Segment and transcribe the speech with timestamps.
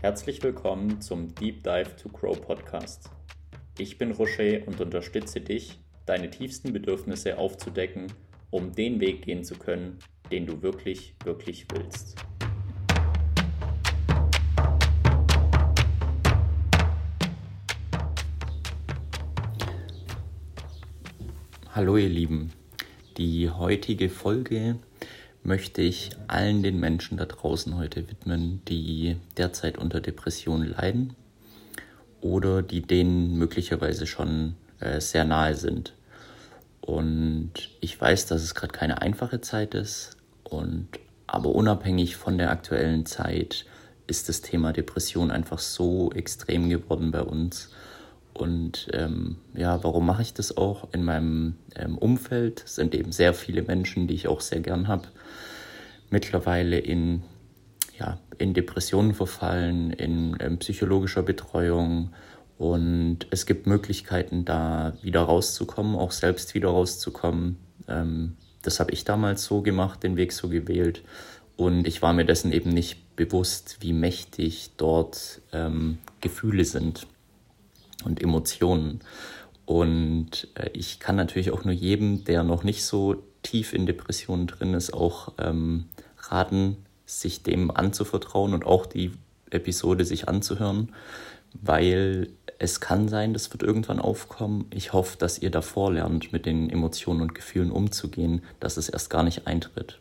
[0.00, 3.10] Herzlich willkommen zum Deep Dive to Grow Podcast.
[3.78, 8.06] Ich bin Rocher und unterstütze dich, deine tiefsten Bedürfnisse aufzudecken,
[8.50, 9.98] um den Weg gehen zu können,
[10.30, 12.14] den du wirklich, wirklich willst.
[21.74, 22.52] Hallo ihr Lieben,
[23.16, 24.78] die heutige Folge
[25.48, 31.16] möchte ich allen den Menschen da draußen heute widmen, die derzeit unter Depressionen leiden
[32.20, 35.94] oder die denen möglicherweise schon äh, sehr nahe sind.
[36.82, 40.88] Und ich weiß, dass es gerade keine einfache Zeit ist und
[41.26, 43.66] aber unabhängig von der aktuellen Zeit
[44.06, 47.70] ist das Thema Depression einfach so extrem geworden bei uns.
[48.32, 50.92] Und ähm, ja, warum mache ich das auch?
[50.92, 55.08] In meinem ähm, Umfeld sind eben sehr viele Menschen, die ich auch sehr gern habe,
[56.10, 57.22] mittlerweile in,
[57.98, 62.10] ja, in Depressionen verfallen, in, in psychologischer Betreuung.
[62.56, 67.58] Und es gibt Möglichkeiten, da wieder rauszukommen, auch selbst wieder rauszukommen.
[67.86, 71.02] Ähm, das habe ich damals so gemacht, den Weg so gewählt.
[71.56, 77.06] Und ich war mir dessen eben nicht bewusst, wie mächtig dort ähm, Gefühle sind
[78.04, 79.00] und Emotionen.
[79.66, 84.46] Und äh, ich kann natürlich auch nur jedem, der noch nicht so tief in Depressionen
[84.46, 85.86] drin ist, auch ähm,
[86.30, 86.76] raten,
[87.06, 89.12] sich dem anzuvertrauen und auch die
[89.50, 90.94] Episode sich anzuhören,
[91.54, 94.66] weil es kann sein, das wird irgendwann aufkommen.
[94.70, 99.10] Ich hoffe, dass ihr davor lernt, mit den Emotionen und Gefühlen umzugehen, dass es erst
[99.10, 99.98] gar nicht eintritt.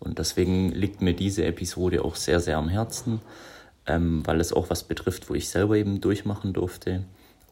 [0.00, 3.20] Und deswegen liegt mir diese Episode auch sehr, sehr am Herzen,
[3.86, 7.04] ähm, weil es auch was betrifft, wo ich selber eben durchmachen durfte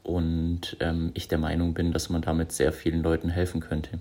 [0.02, 3.98] und ähm, ich der Meinung bin, dass man damit sehr vielen Leuten helfen könnte.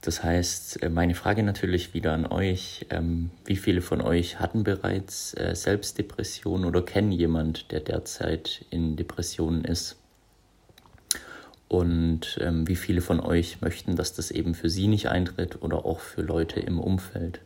[0.00, 4.62] Das heißt, äh, meine Frage natürlich wieder an euch, ähm, wie viele von euch hatten
[4.62, 9.96] bereits äh, Selbstdepression oder kennen jemand, der derzeit in Depressionen ist?
[11.66, 15.84] Und ähm, wie viele von euch möchten, dass das eben für sie nicht eintritt oder
[15.84, 17.40] auch für Leute im Umfeld?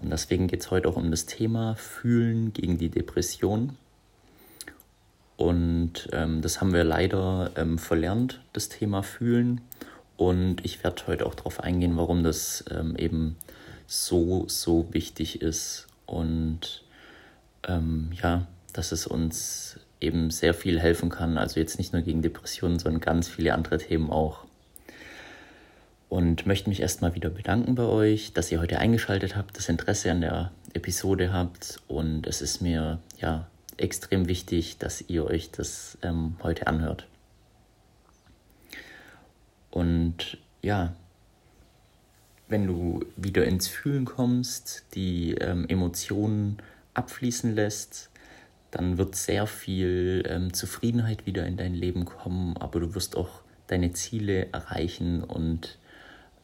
[0.00, 3.76] Und deswegen geht es heute auch um das Thema Fühlen gegen die Depression.
[5.36, 9.60] Und ähm, das haben wir leider ähm, verlernt, das Thema Fühlen.
[10.22, 13.36] Und ich werde heute auch darauf eingehen, warum das ähm, eben
[13.88, 15.88] so, so wichtig ist.
[16.06, 16.84] Und
[17.66, 21.38] ähm, ja, dass es uns eben sehr viel helfen kann.
[21.38, 24.44] Also jetzt nicht nur gegen Depressionen, sondern ganz viele andere Themen auch.
[26.08, 30.12] Und möchte mich erstmal wieder bedanken bei euch, dass ihr heute eingeschaltet habt, das Interesse
[30.12, 31.80] an der Episode habt.
[31.88, 37.08] Und es ist mir ja extrem wichtig, dass ihr euch das ähm, heute anhört.
[39.72, 40.94] Und ja,
[42.46, 46.58] wenn du wieder ins Fühlen kommst, die ähm, Emotionen
[46.94, 48.10] abfließen lässt,
[48.70, 53.40] dann wird sehr viel ähm, Zufriedenheit wieder in dein Leben kommen, aber du wirst auch
[53.66, 55.78] deine Ziele erreichen und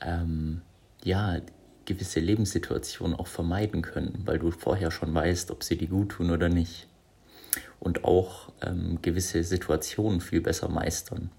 [0.00, 0.62] ähm,
[1.04, 1.40] ja,
[1.84, 6.30] gewisse Lebenssituationen auch vermeiden können, weil du vorher schon weißt, ob sie dir gut tun
[6.30, 6.86] oder nicht.
[7.80, 11.30] Und auch ähm, gewisse Situationen viel besser meistern.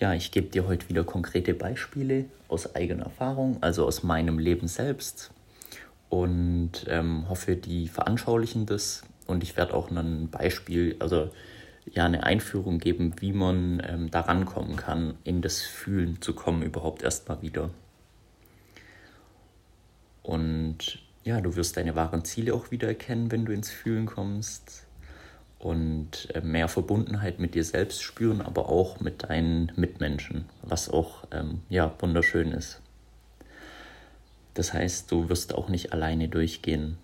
[0.00, 4.66] Ja, ich gebe dir heute wieder konkrete Beispiele aus eigener Erfahrung, also aus meinem Leben
[4.66, 5.30] selbst
[6.08, 9.02] und ähm, hoffe, die veranschaulichen das.
[9.26, 11.30] Und ich werde auch ein Beispiel, also
[11.92, 16.62] ja, eine Einführung geben, wie man ähm, daran kommen kann, in das Fühlen zu kommen,
[16.62, 17.68] überhaupt erstmal wieder.
[20.22, 24.86] Und ja, du wirst deine wahren Ziele auch wieder erkennen, wenn du ins Fühlen kommst
[25.60, 31.24] und äh, mehr Verbundenheit mit dir selbst spüren, aber auch mit deinen Mitmenschen, was auch
[31.30, 32.80] ähm, ja, wunderschön ist.
[34.54, 36.98] Das heißt, du wirst auch nicht alleine durchgehen.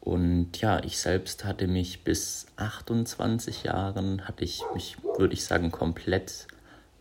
[0.00, 5.72] Und ja, ich selbst hatte mich bis 28 Jahren, hatte ich mich, würde ich sagen,
[5.72, 6.46] komplett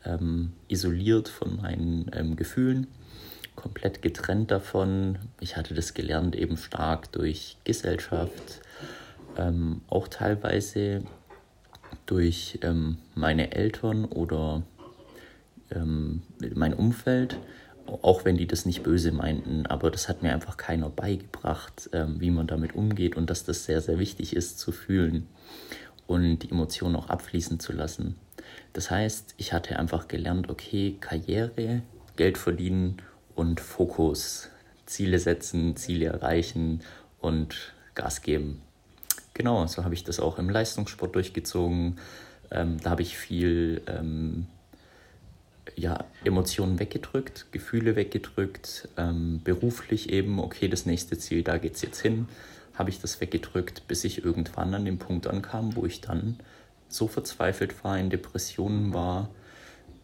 [0.05, 2.87] ähm, isoliert von meinen ähm, Gefühlen,
[3.55, 5.19] komplett getrennt davon.
[5.39, 8.61] Ich hatte das gelernt eben stark durch Gesellschaft,
[9.37, 11.03] ähm, auch teilweise
[12.05, 14.63] durch ähm, meine Eltern oder
[15.71, 16.23] ähm,
[16.53, 17.37] mein Umfeld,
[17.87, 22.19] auch wenn die das nicht böse meinten, aber das hat mir einfach keiner beigebracht, ähm,
[22.19, 25.27] wie man damit umgeht und dass das sehr, sehr wichtig ist zu fühlen
[26.07, 28.15] und die Emotionen auch abfließen zu lassen.
[28.73, 31.81] Das heißt, ich hatte einfach gelernt, okay, Karriere,
[32.15, 32.97] Geld verdienen
[33.35, 34.49] und Fokus,
[34.85, 36.81] Ziele setzen, Ziele erreichen
[37.19, 38.61] und Gas geben.
[39.35, 41.99] Genau, so habe ich das auch im Leistungssport durchgezogen.
[42.51, 44.47] Ähm, da habe ich viel ähm,
[45.75, 51.81] ja, Emotionen weggedrückt, Gefühle weggedrückt, ähm, beruflich eben, okay, das nächste Ziel, da geht es
[51.81, 52.29] jetzt hin,
[52.75, 56.39] habe ich das weggedrückt, bis ich irgendwann an den Punkt ankam, wo ich dann
[56.87, 59.29] so verzweifelt war, in Depressionen war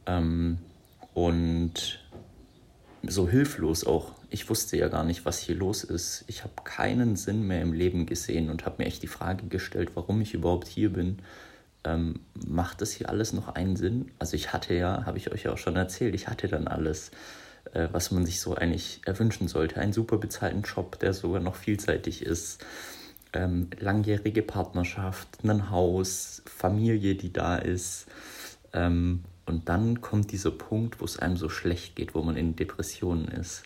[0.07, 0.57] ähm,
[1.13, 2.00] und
[3.03, 4.11] so hilflos auch.
[4.29, 6.23] Ich wusste ja gar nicht, was hier los ist.
[6.27, 9.91] Ich habe keinen Sinn mehr im Leben gesehen und habe mir echt die Frage gestellt,
[9.95, 11.19] warum ich überhaupt hier bin.
[11.83, 14.11] Ähm, macht das hier alles noch einen Sinn?
[14.19, 17.09] Also ich hatte ja, habe ich euch ja auch schon erzählt, ich hatte dann alles,
[17.73, 19.79] äh, was man sich so eigentlich erwünschen sollte.
[19.79, 22.63] Einen super bezahlten Job, der sogar noch vielseitig ist.
[23.33, 28.05] Ähm, langjährige Partnerschaft, ein Haus, Familie, die da ist.
[28.73, 32.55] Ähm, und dann kommt dieser Punkt, wo es einem so schlecht geht, wo man in
[32.55, 33.63] Depressionen ist.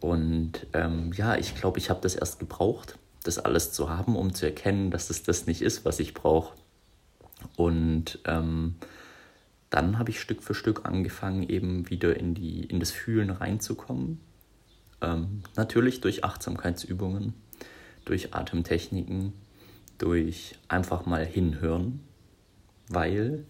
[0.00, 4.34] Und ähm, ja, ich glaube, ich habe das erst gebraucht, das alles zu haben, um
[4.34, 6.54] zu erkennen, dass es das nicht ist, was ich brauche.
[7.56, 8.74] Und ähm,
[9.70, 14.20] dann habe ich Stück für Stück angefangen, eben wieder in, die, in das Fühlen reinzukommen.
[15.00, 17.32] Ähm, natürlich durch Achtsamkeitsübungen,
[18.04, 19.32] durch Atemtechniken,
[19.98, 22.00] durch einfach mal hinhören,
[22.88, 23.46] weil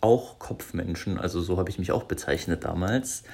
[0.00, 3.24] auch Kopfmenschen, also so habe ich mich auch bezeichnet damals,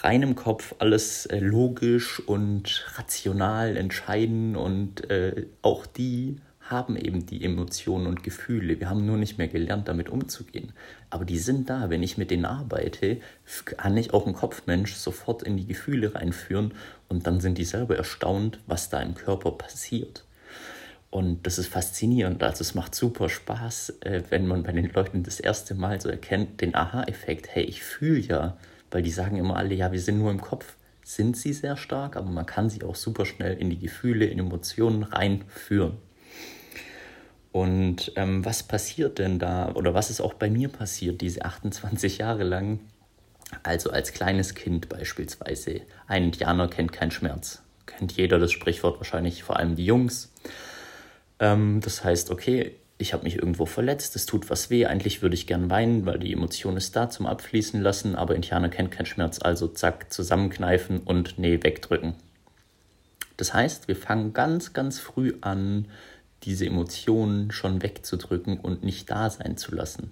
[0.00, 7.24] rein im Kopf alles äh, logisch und rational entscheiden und äh, auch die haben eben
[7.24, 8.78] die Emotionen und Gefühle.
[8.78, 10.72] Wir haben nur nicht mehr gelernt, damit umzugehen.
[11.08, 11.88] Aber die sind da.
[11.88, 13.18] Wenn ich mit denen arbeite,
[13.64, 16.72] kann ich auch einen Kopfmensch sofort in die Gefühle reinführen
[17.08, 20.24] und dann sind die selber erstaunt, was da im Körper passiert.
[21.10, 22.42] Und das ist faszinierend.
[22.42, 26.08] Also es macht super Spaß, äh, wenn man bei den Leuten das erste Mal so
[26.08, 28.58] erkennt, den Aha-Effekt, hey, ich fühle ja,
[28.90, 30.74] weil die sagen immer alle, ja, wir sind nur im Kopf.
[31.02, 34.38] Sind sie sehr stark, aber man kann sie auch super schnell in die Gefühle, in
[34.38, 35.96] Emotionen reinführen.
[37.50, 42.18] Und ähm, was passiert denn da, oder was ist auch bei mir passiert, diese 28
[42.18, 42.80] Jahre lang?
[43.62, 45.80] Also als kleines Kind beispielsweise.
[46.06, 47.62] Ein Indianer kennt keinen Schmerz.
[47.86, 50.30] Kennt jeder das Sprichwort wahrscheinlich, vor allem die Jungs.
[51.40, 55.34] Ähm, das heißt, okay, ich habe mich irgendwo verletzt, es tut was weh, eigentlich würde
[55.34, 59.06] ich gern weinen, weil die Emotion ist da zum Abfließen lassen, aber Indianer kennt keinen
[59.06, 62.14] Schmerz, also zack, zusammenkneifen und nee, wegdrücken.
[63.36, 65.86] Das heißt, wir fangen ganz, ganz früh an,
[66.42, 70.10] diese Emotionen schon wegzudrücken und nicht da sein zu lassen.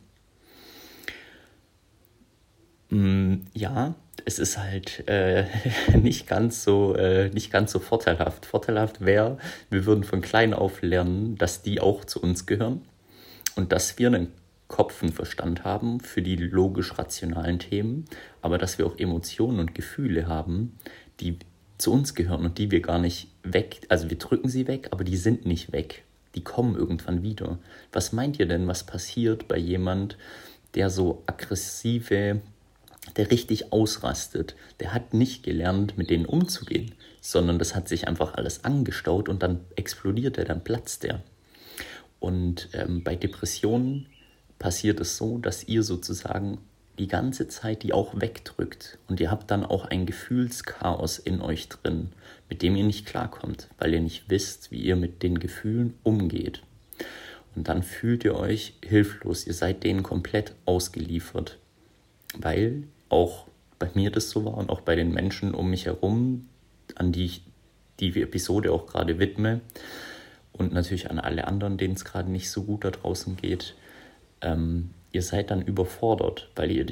[2.91, 5.45] Mm, ja, es ist halt äh,
[5.97, 8.47] nicht, ganz so, äh, nicht ganz so vorteilhaft.
[8.47, 9.39] Vorteilhaft wäre,
[9.71, 12.83] wir würden von klein auf lernen, dass die auch zu uns gehören
[13.57, 14.33] und dass wir einen
[14.69, 18.07] Kopf und Verstand haben für die logisch-rationalen Themen,
[18.43, 20.77] aber dass wir auch Emotionen und Gefühle haben,
[21.21, 21.39] die
[21.79, 25.05] zu uns gehören und die wir gar nicht weg, also wir drücken sie weg, aber
[25.05, 26.05] die sind nicht weg.
[26.35, 27.59] Die kommen irgendwann wieder.
[27.93, 30.19] Was meint ihr denn, was passiert bei jemand,
[30.75, 32.41] der so aggressive
[33.17, 38.35] der richtig ausrastet, der hat nicht gelernt, mit denen umzugehen, sondern das hat sich einfach
[38.35, 41.23] alles angestaut und dann explodiert er, dann platzt er.
[42.19, 44.07] Und ähm, bei Depressionen
[44.59, 46.59] passiert es so, dass ihr sozusagen
[46.99, 51.69] die ganze Zeit die auch wegdrückt und ihr habt dann auch ein Gefühlschaos in euch
[51.69, 52.09] drin,
[52.49, 56.63] mit dem ihr nicht klarkommt, weil ihr nicht wisst, wie ihr mit den Gefühlen umgeht.
[57.55, 61.59] Und dann fühlt ihr euch hilflos, ihr seid denen komplett ausgeliefert,
[62.39, 63.47] weil auch
[63.79, 66.49] bei mir das so war und auch bei den Menschen um mich herum,
[66.95, 67.43] an die ich
[68.01, 69.61] die Episode auch gerade widme
[70.53, 73.75] und natürlich an alle anderen, denen es gerade nicht so gut da draußen geht.
[74.41, 76.87] Ähm, ihr seid dann überfordert, weil ihr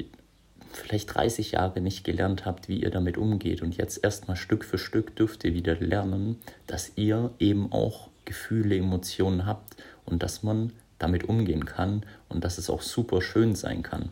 [0.71, 3.61] vielleicht 30 Jahre nicht gelernt habt, wie ihr damit umgeht.
[3.61, 8.75] Und jetzt erstmal Stück für Stück dürft ihr wieder lernen, dass ihr eben auch Gefühle,
[8.75, 13.83] Emotionen habt und dass man damit umgehen kann und dass es auch super schön sein
[13.83, 14.09] kann.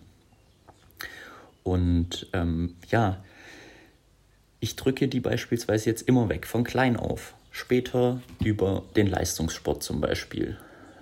[1.63, 3.23] Und ähm, ja,
[4.59, 7.33] ich drücke die beispielsweise jetzt immer weg, von klein auf.
[7.51, 10.57] Später über den Leistungssport zum Beispiel.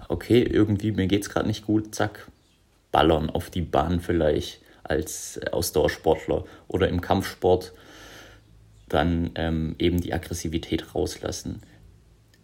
[0.07, 2.27] Okay, irgendwie mir geht es gerade nicht gut, zack,
[2.91, 7.71] ballern auf die Bahn vielleicht als Ausdauersportler oder im Kampfsport
[8.89, 11.61] dann ähm, eben die Aggressivität rauslassen.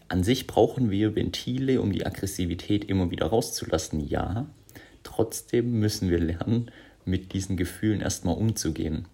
[0.07, 4.47] An sich brauchen wir Ventile, um die Aggressivität immer wieder rauszulassen, ja.
[5.03, 6.71] Trotzdem müssen wir lernen,
[7.07, 9.05] mit diesen Gefühlen erstmal umzugehen.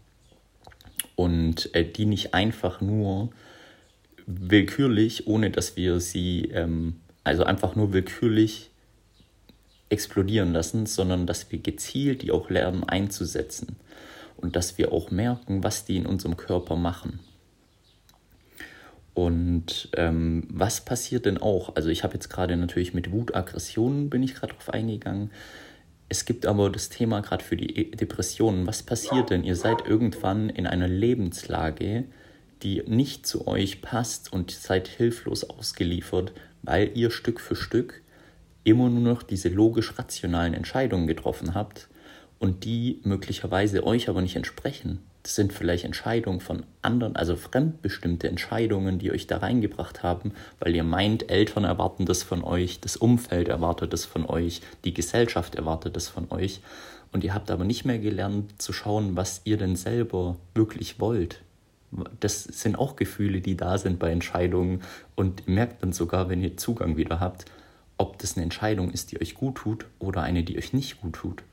[1.15, 3.29] Und äh, die nicht einfach nur
[4.25, 8.71] willkürlich, ohne dass wir sie, ähm, also einfach nur willkürlich
[9.89, 13.75] explodieren lassen, sondern dass wir gezielt die auch lernen einzusetzen
[14.37, 17.19] und dass wir auch merken, was die in unserem Körper machen.
[19.13, 21.75] Und ähm, was passiert denn auch?
[21.75, 25.29] Also ich habe jetzt gerade natürlich mit Wut, Aggressionen bin ich gerade drauf eingegangen
[26.09, 28.67] Es gibt aber das Thema gerade für die Depressionen.
[28.67, 29.43] Was passiert denn?
[29.43, 32.05] Ihr seid irgendwann in einer Lebenslage,
[32.61, 38.01] die nicht zu euch passt und seid hilflos ausgeliefert, weil ihr Stück für Stück
[38.63, 41.89] immer nur noch diese logisch-rationalen Entscheidungen getroffen habt
[42.39, 44.99] und die möglicherweise euch aber nicht entsprechen.
[45.23, 50.75] Das sind vielleicht Entscheidungen von anderen, also fremdbestimmte Entscheidungen, die euch da reingebracht haben, weil
[50.75, 55.55] ihr meint, Eltern erwarten das von euch, das Umfeld erwartet das von euch, die Gesellschaft
[55.55, 56.61] erwartet das von euch.
[57.13, 61.41] Und ihr habt aber nicht mehr gelernt zu schauen, was ihr denn selber wirklich wollt.
[62.19, 64.81] Das sind auch Gefühle, die da sind bei Entscheidungen.
[65.15, 67.45] Und ihr merkt dann sogar, wenn ihr Zugang wieder habt,
[67.97, 71.13] ob das eine Entscheidung ist, die euch gut tut oder eine, die euch nicht gut
[71.13, 71.43] tut.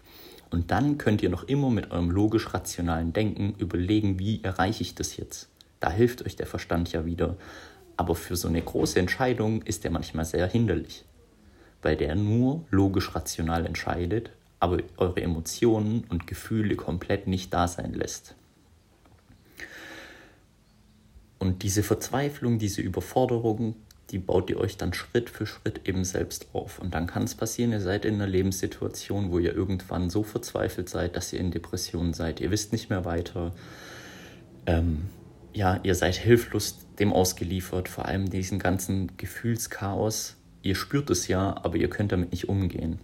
[0.50, 5.16] Und dann könnt ihr noch immer mit eurem logisch-rationalen Denken überlegen, wie erreiche ich das
[5.16, 5.48] jetzt.
[5.78, 7.36] Da hilft euch der Verstand ja wieder.
[7.96, 11.04] Aber für so eine große Entscheidung ist der manchmal sehr hinderlich,
[11.82, 18.34] weil der nur logisch-rational entscheidet, aber eure Emotionen und Gefühle komplett nicht da sein lässt.
[21.38, 23.74] Und diese Verzweiflung, diese Überforderung
[24.10, 26.78] die baut ihr euch dann Schritt für Schritt eben selbst auf.
[26.78, 30.88] Und dann kann es passieren, ihr seid in einer Lebenssituation, wo ihr irgendwann so verzweifelt
[30.88, 32.40] seid, dass ihr in Depressionen seid.
[32.40, 33.52] Ihr wisst nicht mehr weiter.
[34.66, 35.08] Ähm,
[35.52, 40.36] ja, ihr seid hilflos dem ausgeliefert, vor allem diesen ganzen Gefühlschaos.
[40.62, 42.98] Ihr spürt es ja, aber ihr könnt damit nicht umgehen.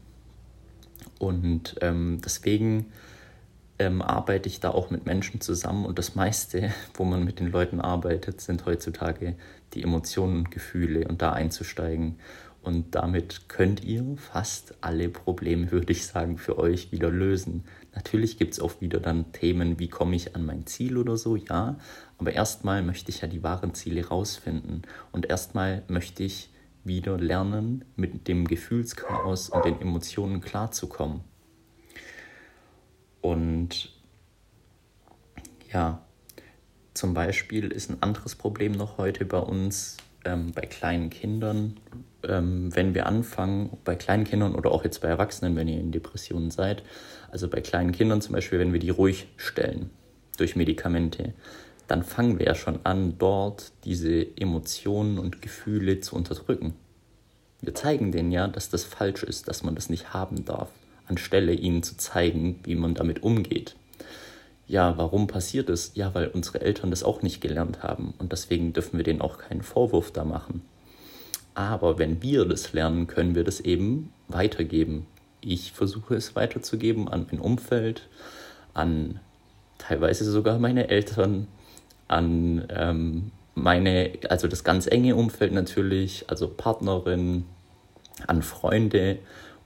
[1.18, 2.86] Und ähm, deswegen
[3.78, 7.50] ähm, arbeite ich da auch mit Menschen zusammen und das meiste, wo man mit den
[7.50, 9.34] Leuten arbeitet, sind heutzutage
[9.74, 12.18] die Emotionen und Gefühle und da einzusteigen.
[12.62, 17.64] Und damit könnt ihr fast alle Probleme, würde ich sagen, für euch wieder lösen.
[17.94, 21.36] Natürlich gibt es auch wieder dann Themen, wie komme ich an mein Ziel oder so,
[21.36, 21.78] ja.
[22.18, 24.82] Aber erstmal möchte ich ja die wahren Ziele rausfinden.
[25.12, 26.50] Und erstmal möchte ich
[26.82, 31.20] wieder lernen, mit dem Gefühlschaos und den Emotionen klarzukommen.
[33.20, 33.92] Und
[35.72, 36.05] ja,
[36.96, 41.76] zum Beispiel ist ein anderes Problem noch heute bei uns, ähm, bei kleinen Kindern,
[42.26, 45.92] ähm, wenn wir anfangen, bei kleinen Kindern oder auch jetzt bei Erwachsenen, wenn ihr in
[45.92, 46.82] Depressionen seid,
[47.30, 49.90] also bei kleinen Kindern zum Beispiel, wenn wir die ruhig stellen
[50.36, 51.32] durch Medikamente,
[51.88, 56.74] dann fangen wir ja schon an, dort diese Emotionen und Gefühle zu unterdrücken.
[57.62, 60.70] Wir zeigen denen ja, dass das falsch ist, dass man das nicht haben darf
[61.06, 63.76] anstelle ihnen zu zeigen, wie man damit umgeht.
[64.68, 65.92] Ja, warum passiert es?
[65.94, 69.38] Ja, weil unsere Eltern das auch nicht gelernt haben und deswegen dürfen wir denen auch
[69.38, 70.62] keinen Vorwurf da machen.
[71.54, 75.06] Aber wenn wir das lernen, können wir das eben weitergeben.
[75.40, 78.08] Ich versuche es weiterzugeben an mein Umfeld,
[78.74, 79.20] an
[79.78, 81.46] teilweise sogar meine Eltern,
[82.08, 87.44] an ähm, meine, also das ganz enge Umfeld natürlich, also Partnerin,
[88.26, 89.18] an Freunde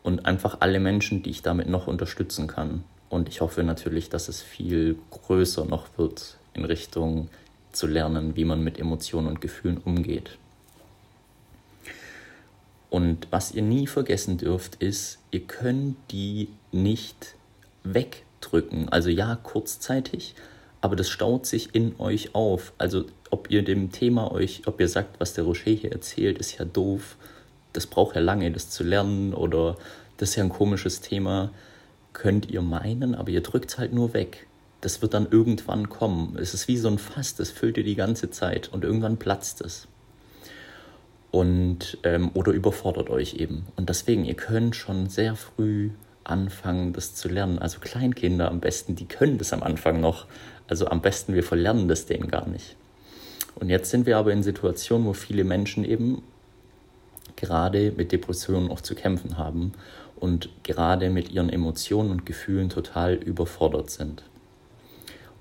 [0.02, 2.84] und einfach alle Menschen, die ich damit noch unterstützen kann.
[3.10, 7.28] Und ich hoffe natürlich, dass es viel größer noch wird in Richtung
[7.72, 10.38] zu lernen, wie man mit Emotionen und Gefühlen umgeht.
[12.88, 17.34] Und was ihr nie vergessen dürft, ist, ihr könnt die nicht
[17.84, 18.88] wegdrücken.
[18.88, 20.34] Also ja, kurzzeitig,
[20.80, 22.72] aber das staut sich in euch auf.
[22.78, 26.58] Also ob ihr dem Thema euch, ob ihr sagt, was der Rocher hier erzählt, ist
[26.58, 27.16] ja doof
[27.72, 29.76] das braucht ja lange, das zu lernen oder
[30.16, 31.50] das ist ja ein komisches Thema,
[32.12, 34.46] könnt ihr meinen, aber ihr drückt es halt nur weg.
[34.80, 36.36] Das wird dann irgendwann kommen.
[36.40, 39.60] Es ist wie so ein Fass, das füllt ihr die ganze Zeit und irgendwann platzt
[39.60, 39.88] es.
[41.30, 43.66] Und, ähm, oder überfordert euch eben.
[43.76, 45.90] Und deswegen, ihr könnt schon sehr früh
[46.24, 47.58] anfangen, das zu lernen.
[47.58, 50.26] Also Kleinkinder am besten, die können das am Anfang noch.
[50.66, 52.76] Also am besten, wir verlernen das denen gar nicht.
[53.54, 56.22] Und jetzt sind wir aber in Situationen, wo viele Menschen eben
[57.36, 59.72] gerade mit Depressionen auch zu kämpfen haben
[60.20, 64.22] und gerade mit ihren Emotionen und Gefühlen total überfordert sind.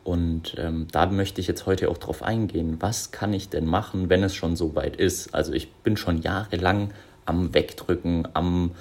[0.04, 4.10] Und ähm, da möchte ich jetzt heute auch drauf eingehen, was kann ich denn machen,
[4.10, 5.36] wenn es schon so weit ist?
[5.36, 6.94] Also ich bin schon jahrelang
[7.26, 8.72] am Wegdrücken, am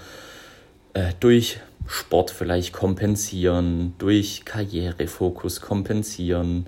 [0.94, 6.66] äh, durch Sport vielleicht kompensieren, durch Karrierefokus kompensieren.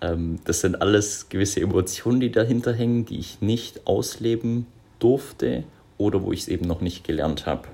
[0.00, 4.66] Ähm, das sind alles gewisse Emotionen, die dahinter hängen, die ich nicht ausleben
[4.98, 5.64] durfte
[5.98, 7.66] oder wo ich es eben noch nicht gelernt habe.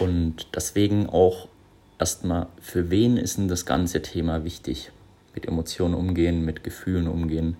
[0.00, 1.48] Und deswegen auch
[1.98, 4.90] erstmal, für wen ist denn das ganze Thema wichtig?
[5.34, 7.56] Mit Emotionen umgehen, mit Gefühlen umgehen.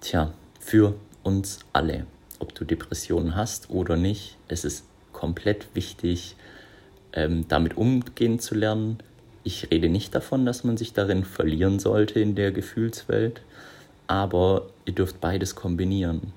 [0.00, 2.06] Tja, für uns alle.
[2.38, 6.36] Ob du Depressionen hast oder nicht, es ist komplett wichtig,
[7.12, 8.98] ähm, damit umgehen zu lernen.
[9.42, 13.40] Ich rede nicht davon, dass man sich darin verlieren sollte in der Gefühlswelt,
[14.06, 16.32] aber ihr dürft beides kombinieren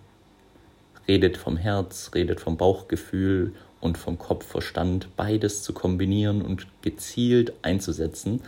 [1.08, 8.42] redet vom Herz, redet vom Bauchgefühl und vom Kopf-Verstand beides zu kombinieren und gezielt einzusetzen.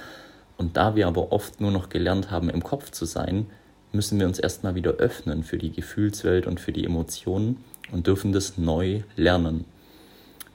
[0.57, 3.47] Und da wir aber oft nur noch gelernt haben, im Kopf zu sein,
[3.91, 7.57] müssen wir uns erstmal wieder öffnen für die Gefühlswelt und für die Emotionen
[7.91, 9.65] und dürfen das neu lernen.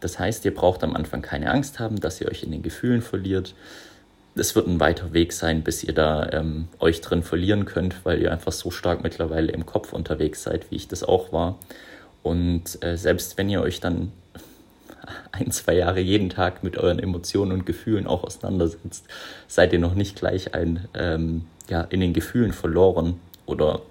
[0.00, 3.02] Das heißt, ihr braucht am Anfang keine Angst haben, dass ihr euch in den Gefühlen
[3.02, 3.54] verliert.
[4.34, 8.22] Es wird ein weiter Weg sein, bis ihr da ähm, euch drin verlieren könnt, weil
[8.22, 11.58] ihr einfach so stark mittlerweile im Kopf unterwegs seid, wie ich das auch war.
[12.22, 14.12] Und äh, selbst wenn ihr euch dann
[15.32, 19.04] ein, zwei Jahre jeden Tag mit euren Emotionen und Gefühlen auch auseinandersetzt,
[19.48, 23.82] seid ihr noch nicht gleich ein, ähm, ja, in den Gefühlen verloren oder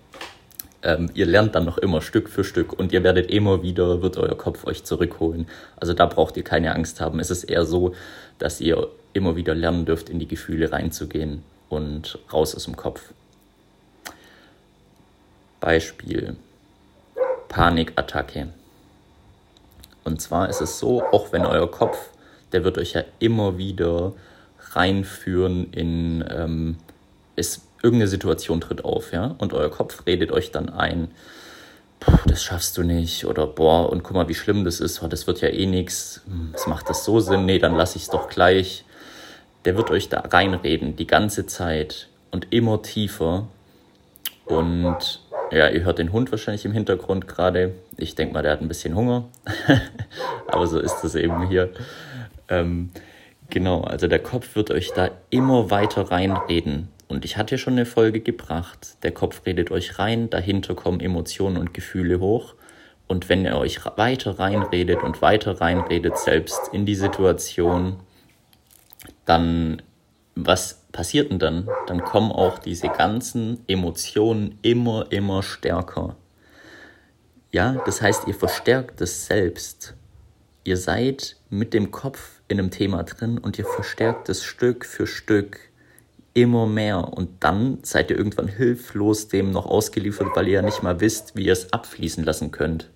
[0.82, 4.18] ähm, ihr lernt dann noch immer Stück für Stück und ihr werdet immer wieder, wird
[4.18, 5.48] euer Kopf euch zurückholen.
[5.78, 7.20] Also da braucht ihr keine Angst haben.
[7.20, 7.94] Es ist eher so,
[8.38, 13.13] dass ihr immer wieder lernen dürft, in die Gefühle reinzugehen und raus aus dem Kopf.
[15.60, 16.38] Beispiel
[17.50, 18.50] Panikattacke.
[20.10, 21.98] Und zwar ist es so, auch wenn euer Kopf,
[22.51, 24.13] der wird euch ja immer wieder
[24.72, 26.78] reinführen in, ähm,
[27.36, 31.10] es, irgendeine Situation tritt auf, ja, und euer Kopf redet euch dann ein,
[32.25, 35.42] das schaffst du nicht oder boah, und guck mal, wie schlimm das ist, das wird
[35.42, 38.86] ja eh nichts, hm, macht das so Sinn, nee, dann lass ich es doch gleich.
[39.66, 43.48] Der wird euch da reinreden, die ganze Zeit und immer tiefer.
[44.46, 47.74] Und ja, ihr hört den Hund wahrscheinlich im Hintergrund gerade.
[47.98, 49.25] Ich denke mal, der hat ein bisschen Hunger.
[50.48, 51.70] Aber so ist es eben hier.
[52.48, 52.91] Ähm,
[53.50, 56.89] genau, also der Kopf wird euch da immer weiter reinreden.
[57.08, 58.98] Und ich hatte schon eine Folge gebracht.
[59.03, 62.53] Der Kopf redet euch rein, dahinter kommen Emotionen und Gefühle hoch.
[63.08, 68.00] Und wenn er euch weiter reinredet und weiter reinredet, selbst in die Situation,
[69.25, 69.82] dann
[70.36, 71.69] was passiert denn dann?
[71.88, 76.15] Dann kommen auch diese ganzen Emotionen immer, immer stärker.
[77.51, 79.96] Ja, das heißt, ihr verstärkt es selbst.
[80.63, 85.08] Ihr seid mit dem Kopf in einem Thema drin und ihr verstärkt es Stück für
[85.08, 85.60] Stück
[86.34, 87.08] immer mehr.
[87.08, 91.36] Und dann seid ihr irgendwann hilflos dem noch ausgeliefert, weil ihr ja nicht mal wisst,
[91.36, 92.89] wie ihr es abfließen lassen könnt.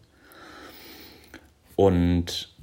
[1.76, 2.54] Und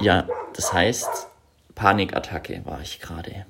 [0.00, 1.28] ja, das heißt,
[1.74, 3.46] Panikattacke war ich gerade.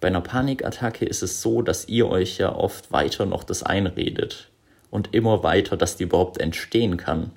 [0.00, 4.50] Bei einer Panikattacke ist es so, dass ihr euch ja oft weiter noch das einredet
[4.90, 7.32] und immer weiter, dass die überhaupt entstehen kann.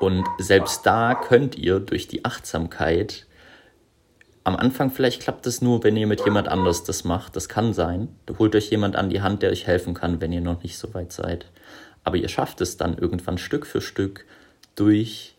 [0.00, 3.26] Und selbst da könnt ihr durch die Achtsamkeit
[4.42, 7.36] am Anfang vielleicht klappt es nur, wenn ihr mit jemand anders das macht.
[7.36, 8.08] Das kann sein.
[8.38, 10.92] Holt euch jemand an die Hand, der euch helfen kann, wenn ihr noch nicht so
[10.94, 11.46] weit seid.
[12.04, 14.24] Aber ihr schafft es dann irgendwann Stück für Stück
[14.74, 15.36] durch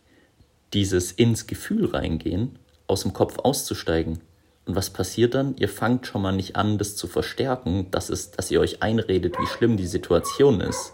[0.73, 4.19] dieses ins Gefühl reingehen, aus dem Kopf auszusteigen.
[4.65, 5.55] Und was passiert dann?
[5.57, 9.37] Ihr fangt schon mal nicht an, das zu verstärken, dass, es, dass ihr euch einredet,
[9.39, 10.93] wie schlimm die Situation ist.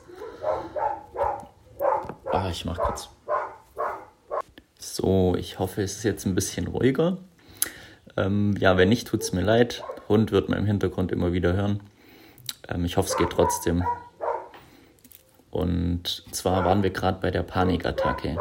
[2.31, 3.09] Ah, ich mach kurz.
[4.79, 7.17] So, ich hoffe, es ist jetzt ein bisschen ruhiger.
[8.15, 9.83] Ähm, ja, wenn nicht, tut es mir leid.
[10.07, 11.81] Hund wird man im Hintergrund immer wieder hören.
[12.67, 13.83] Ähm, ich hoffe, es geht trotzdem.
[15.51, 18.37] Und zwar waren wir gerade bei der Panikattacke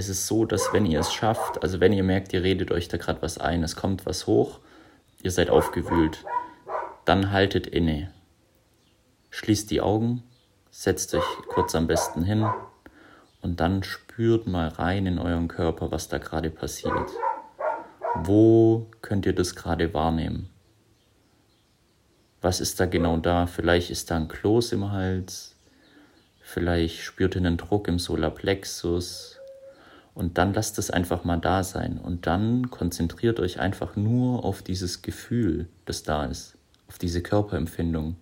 [0.00, 2.88] es ist so, dass wenn ihr es schafft, also wenn ihr merkt, ihr redet euch
[2.88, 4.58] da gerade was ein, es kommt was hoch,
[5.22, 6.24] ihr seid aufgewühlt,
[7.04, 8.10] dann haltet inne.
[9.28, 10.22] Schließt die Augen,
[10.70, 12.48] setzt euch kurz am besten hin
[13.42, 17.10] und dann spürt mal rein in euren Körper, was da gerade passiert.
[18.22, 20.48] Wo könnt ihr das gerade wahrnehmen?
[22.40, 23.46] Was ist da genau da?
[23.46, 25.56] Vielleicht ist da ein Kloß im Hals,
[26.40, 29.39] vielleicht spürt ihr einen Druck im Solarplexus,
[30.20, 31.96] und dann lasst es einfach mal da sein.
[31.96, 38.16] Und dann konzentriert euch einfach nur auf dieses Gefühl, das da ist, auf diese Körperempfindung.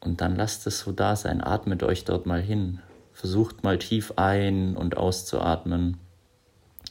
[0.00, 1.42] Und dann lasst es so da sein.
[1.42, 2.80] Atmet euch dort mal hin.
[3.14, 5.96] Versucht mal tief ein- und auszuatmen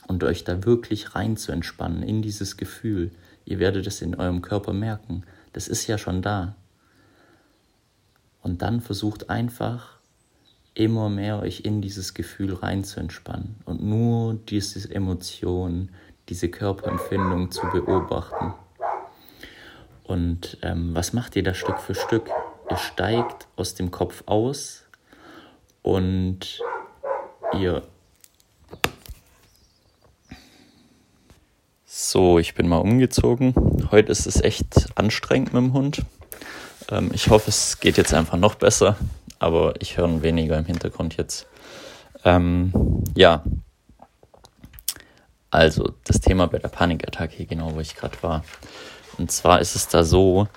[0.08, 3.12] und euch da wirklich rein zu entspannen in dieses Gefühl.
[3.46, 5.22] Ihr werdet es in eurem Körper merken.
[5.54, 6.56] Das ist ja schon da.
[8.42, 9.97] Und dann versucht einfach
[10.78, 15.90] immer mehr euch in dieses Gefühl rein zu entspannen und nur diese Emotion,
[16.30, 18.54] diese Körperempfindung zu beobachten.
[20.04, 22.30] Und ähm, was macht ihr da Stück für Stück?
[22.70, 24.86] Ihr steigt aus dem Kopf aus
[25.82, 26.62] und
[27.54, 27.82] ihr...
[31.86, 33.54] So, ich bin mal umgezogen.
[33.92, 36.06] Heute ist es echt anstrengend mit dem Hund.
[36.92, 38.98] Ähm, ich hoffe, es geht jetzt einfach noch besser
[39.40, 41.48] aber ich höre weniger im Hintergrund jetzt.
[42.24, 43.44] Ähm, ja,
[45.50, 48.44] also das Thema bei der Panikattacke, genau wo ich gerade war.
[49.18, 50.48] Und zwar ist es da so,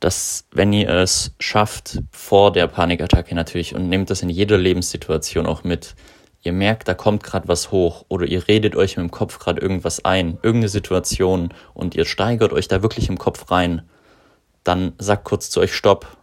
[0.00, 5.46] dass wenn ihr es schafft, vor der Panikattacke natürlich, und nehmt das in jeder Lebenssituation
[5.46, 5.94] auch mit,
[6.42, 10.04] ihr merkt, da kommt gerade was hoch oder ihr redet euch im Kopf gerade irgendwas
[10.04, 13.82] ein, irgendeine Situation und ihr steigert euch da wirklich im Kopf rein,
[14.64, 16.16] dann sagt kurz zu euch Stopp,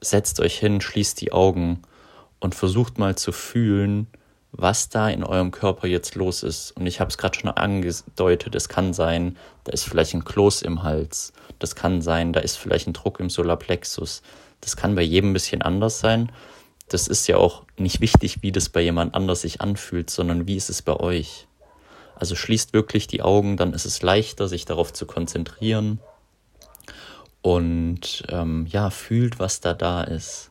[0.00, 1.82] setzt euch hin, schließt die Augen
[2.38, 4.06] und versucht mal zu fühlen,
[4.52, 6.72] was da in eurem Körper jetzt los ist.
[6.72, 10.62] Und ich habe es gerade schon angedeutet, es kann sein, da ist vielleicht ein Kloß
[10.62, 14.22] im Hals, das kann sein, da ist vielleicht ein Druck im Solarplexus.
[14.60, 16.32] Das kann bei jedem ein bisschen anders sein.
[16.88, 20.56] Das ist ja auch nicht wichtig, wie das bei jemand anders sich anfühlt, sondern wie
[20.56, 21.46] ist es bei euch.
[22.16, 26.00] Also schließt wirklich die Augen, dann ist es leichter, sich darauf zu konzentrieren
[27.42, 30.50] und ähm, ja, fühlt, was da da ist.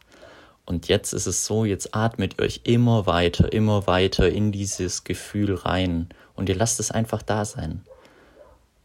[0.65, 5.55] Und jetzt ist es so, jetzt atmet euch immer weiter, immer weiter in dieses Gefühl
[5.55, 7.83] rein und ihr lasst es einfach da sein.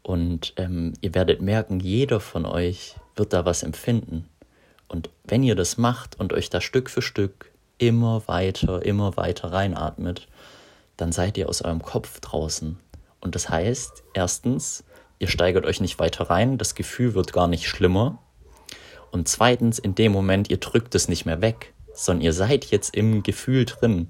[0.01, 4.27] Und ähm, ihr werdet merken, jeder von euch wird da was empfinden.
[4.87, 9.51] Und wenn ihr das macht und euch da Stück für Stück immer weiter, immer weiter
[9.51, 10.27] reinatmet,
[10.97, 12.77] dann seid ihr aus eurem Kopf draußen.
[13.19, 14.83] Und das heißt, erstens,
[15.25, 18.19] ihr steigert euch nicht weiter rein, das Gefühl wird gar nicht schlimmer.
[19.09, 22.95] Und zweitens, in dem Moment, ihr drückt es nicht mehr weg, sondern ihr seid jetzt
[22.95, 24.09] im Gefühl drin.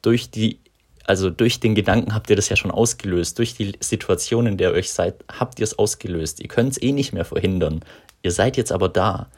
[0.00, 0.60] Durch die,
[1.04, 3.36] also durch den Gedanken habt ihr das ja schon ausgelöst.
[3.38, 6.38] Durch die Situation, in der ihr euch seid, habt ihr es ausgelöst.
[6.38, 7.80] Ihr könnt es eh nicht mehr verhindern.
[8.22, 9.28] Ihr seid jetzt aber da.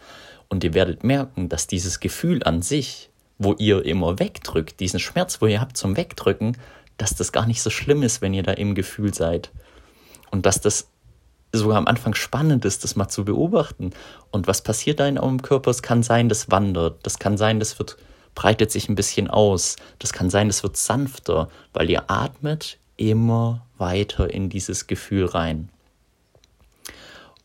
[0.50, 3.08] Und ihr werdet merken, dass dieses Gefühl an sich,
[3.38, 6.58] wo ihr immer wegdrückt, diesen Schmerz, wo ihr habt zum Wegdrücken,
[6.98, 9.50] dass das gar nicht so schlimm ist, wenn ihr da im Gefühl seid.
[10.30, 10.88] Und dass das
[11.52, 13.90] sogar am Anfang spannend ist, das mal zu beobachten.
[14.30, 15.70] Und was passiert da in eurem Körper?
[15.70, 16.98] Es kann sein, das wandert.
[17.04, 17.96] Das kann sein, das wird,
[18.34, 19.76] breitet sich ein bisschen aus.
[19.98, 25.70] Das kann sein, das wird sanfter, weil ihr atmet immer weiter in dieses Gefühl rein.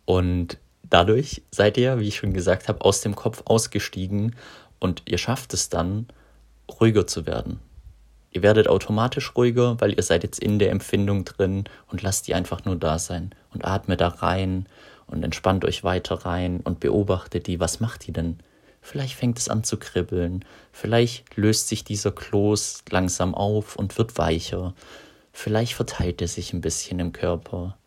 [0.06, 4.36] Und dadurch seid ihr, wie ich schon gesagt habe, aus dem Kopf ausgestiegen
[4.80, 6.08] und ihr schafft es dann,
[6.80, 7.60] ruhiger zu werden.
[8.36, 12.36] Ihr werdet automatisch ruhiger, weil ihr seid jetzt in der Empfindung drin und lasst die
[12.36, 14.66] einfach nur da sein und atmet da rein
[15.08, 17.62] und entspannt euch weiter rein und beobachtet die.
[17.62, 18.40] Was macht die denn?
[18.82, 20.44] Vielleicht fängt es an zu kribbeln,
[20.74, 24.74] vielleicht löst sich dieser Kloß langsam auf und wird weicher,
[25.32, 27.78] vielleicht verteilt er sich ein bisschen im Körper.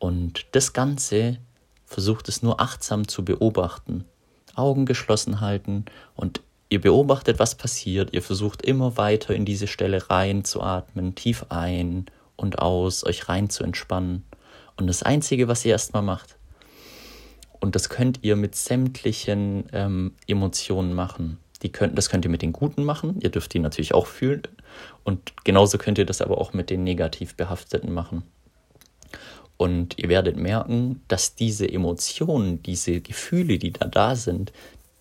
[0.00, 1.38] Und das Ganze
[1.84, 4.04] versucht es nur achtsam zu beobachten.
[4.56, 5.84] Augen geschlossen halten
[6.16, 11.14] und Ihr beobachtet, was passiert, ihr versucht immer weiter in diese Stelle rein zu atmen,
[11.14, 14.24] tief ein und aus, euch rein zu entspannen.
[14.76, 16.36] Und das Einzige, was ihr erstmal macht,
[17.60, 21.38] und das könnt ihr mit sämtlichen ähm, Emotionen machen.
[21.62, 24.42] Die könnt, das könnt ihr mit den guten machen, ihr dürft die natürlich auch fühlen.
[25.04, 28.24] Und genauso könnt ihr das aber auch mit den negativ behafteten machen.
[29.56, 34.52] Und ihr werdet merken, dass diese Emotionen, diese Gefühle, die da da sind,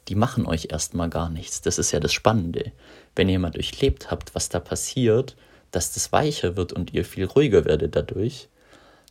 [0.08, 1.62] die machen euch erstmal gar nichts.
[1.62, 2.72] Das ist ja das Spannende.
[3.16, 5.36] Wenn ihr mal durchlebt habt, was da passiert,
[5.72, 8.48] dass das weicher wird und ihr viel ruhiger werdet dadurch,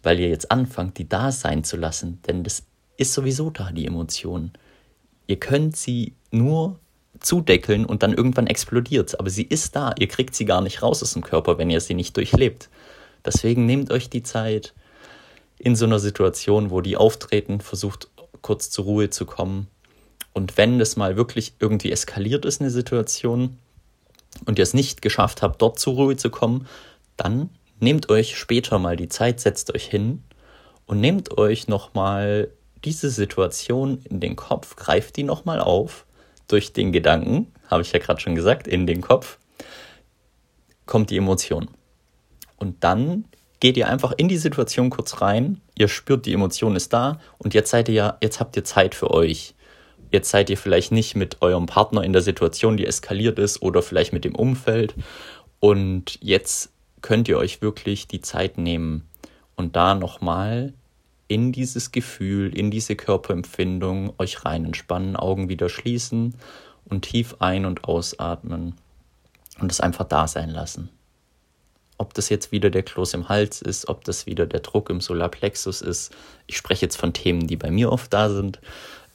[0.03, 2.21] weil ihr jetzt anfangt, die da sein zu lassen.
[2.27, 2.63] Denn das
[2.97, 4.53] ist sowieso da, die Emotion.
[5.27, 6.79] Ihr könnt sie nur
[7.21, 9.95] zudeckeln und dann irgendwann explodiert Aber sie ist da.
[9.99, 12.69] Ihr kriegt sie gar nicht raus aus dem Körper, wenn ihr sie nicht durchlebt.
[13.25, 14.75] Deswegen nehmt euch die Zeit,
[15.57, 18.09] in so einer Situation, wo die auftreten, versucht
[18.43, 19.69] kurz zur Ruhe zu kommen
[20.35, 23.57] und wenn das mal wirklich irgendwie eskaliert ist, eine Situation,
[24.47, 26.66] und ihr es nicht geschafft habt, dort zur Ruhe zu kommen,
[27.16, 30.25] dann nehmt euch später mal die Zeit, setzt euch hin
[30.87, 32.51] und nehmt euch nochmal
[32.85, 36.05] diese Situation in den Kopf, greift die nochmal auf,
[36.49, 39.38] durch den Gedanken, habe ich ja gerade schon gesagt, in den Kopf,
[40.85, 41.68] kommt die Emotion.
[42.59, 43.25] Und dann
[43.61, 47.55] geht ihr einfach in die Situation kurz rein, ihr spürt, die Emotion ist da und
[47.55, 49.55] jetzt seid ihr ja, jetzt habt ihr Zeit für euch.
[50.14, 53.83] Jetzt seid ihr vielleicht nicht mit eurem Partner in der Situation, die eskaliert ist, oder
[53.83, 54.94] vielleicht mit dem Umfeld.
[55.59, 56.70] Und jetzt
[57.03, 59.09] könnt ihr euch wirklich die Zeit nehmen
[59.57, 60.72] und da nochmal
[61.27, 66.37] in dieses Gefühl, in diese Körperempfindung euch rein entspannen, Augen wieder schließen
[66.85, 68.77] und tief ein- und ausatmen
[69.59, 70.90] und es einfach da sein lassen.
[71.98, 75.00] Ob das jetzt wieder der Kloß im Hals ist, ob das wieder der Druck im
[75.00, 76.14] Solarplexus ist.
[76.46, 78.61] Ich spreche jetzt von Themen, die bei mir oft da sind.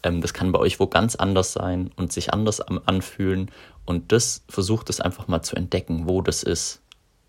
[0.04, 3.52] Ähm, das kann bei euch wo ganz anders sein und sich anders anfühlen.
[3.86, 6.82] Und das versucht es einfach mal zu entdecken, wo das ist.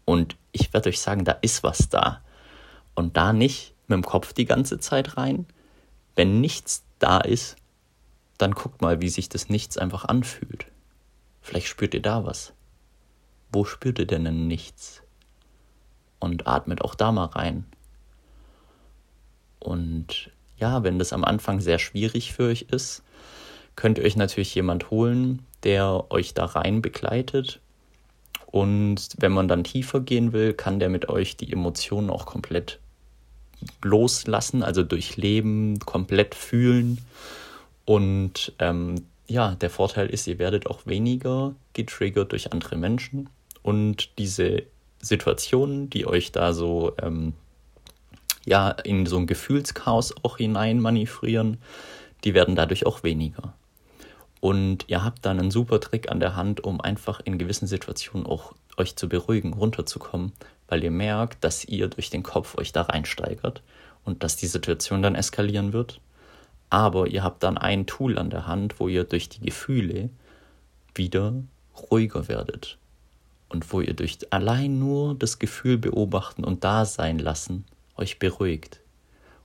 [0.04, 2.22] Und ich werde euch sagen, da ist was da.
[2.94, 5.46] Und da nicht mit dem Kopf die ganze Zeit rein.
[6.16, 7.56] Wenn nichts da ist,
[8.38, 10.66] dann guckt mal, wie sich das Nichts einfach anfühlt.
[11.42, 12.52] Vielleicht spürt ihr da was.
[13.52, 15.02] Wo spürt ihr denn nichts?
[16.18, 17.64] Und atmet auch da mal rein.
[19.59, 20.30] Und
[20.61, 23.03] ja, wenn das am Anfang sehr schwierig für euch ist,
[23.77, 27.61] könnt ihr euch natürlich jemand holen, der euch da rein begleitet
[28.46, 32.79] Und wenn man dann tiefer gehen will, kann der mit euch die Emotionen auch komplett
[33.83, 36.99] loslassen, also durchleben, komplett fühlen.
[37.85, 43.29] Und ähm, ja, der Vorteil ist, ihr werdet auch weniger getriggert durch andere Menschen.
[43.62, 44.64] Und diese
[45.01, 47.35] Situationen, die euch da so ähm,
[48.46, 51.59] ja in so ein Gefühlschaos auch hinein manövrieren,
[52.24, 53.55] die werden dadurch auch weniger.
[54.40, 58.26] Und ihr habt dann einen super Trick an der Hand, um einfach in gewissen Situationen
[58.26, 60.33] auch euch zu beruhigen, runterzukommen,
[60.68, 63.62] weil ihr merkt, dass ihr durch den Kopf euch da reinsteigert
[64.05, 66.00] und dass die Situation dann eskalieren wird.
[66.70, 70.09] Aber ihr habt dann ein Tool an der Hand, wo ihr durch die Gefühle
[70.94, 71.35] wieder
[71.90, 72.79] ruhiger werdet.
[73.48, 77.64] Und wo ihr durch allein nur das Gefühl beobachten und da sein lassen
[78.01, 78.81] euch beruhigt.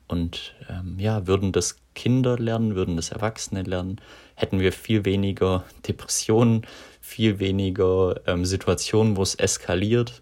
[0.08, 4.00] Und ähm, ja, würden das Kinder lernen, würden das Erwachsene lernen,
[4.36, 6.66] hätten wir viel weniger Depressionen,
[7.02, 10.22] viel weniger ähm, Situationen, wo es eskaliert.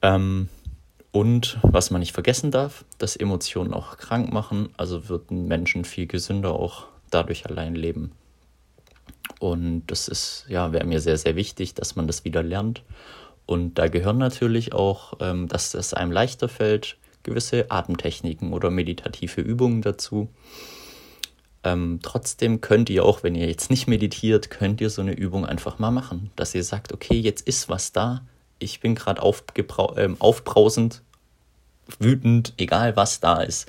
[0.00, 0.48] Ähm,
[1.10, 6.06] und was man nicht vergessen darf, dass Emotionen auch krank machen, also würden Menschen viel
[6.06, 8.12] gesünder auch dadurch allein leben.
[9.40, 12.82] Und das ist, ja, wäre mir sehr, sehr wichtig, dass man das wieder lernt.
[13.48, 19.40] Und da gehören natürlich auch, ähm, dass es einem leichter fällt, gewisse Atemtechniken oder meditative
[19.40, 20.28] Übungen dazu.
[21.64, 25.46] Ähm, trotzdem könnt ihr auch, wenn ihr jetzt nicht meditiert, könnt ihr so eine Übung
[25.46, 28.20] einfach mal machen, dass ihr sagt, okay, jetzt ist was da,
[28.58, 31.02] ich bin gerade äh, aufbrausend,
[31.98, 33.66] wütend, egal was da ist.